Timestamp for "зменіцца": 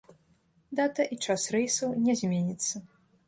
2.25-2.75